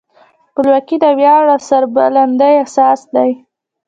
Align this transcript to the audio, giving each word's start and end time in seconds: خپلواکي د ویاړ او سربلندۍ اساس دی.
خپلواکي 0.49 0.95
د 1.03 1.05
ویاړ 1.19 1.43
او 1.53 1.59
سربلندۍ 1.69 2.55
اساس 2.65 2.99
دی. 3.15 3.31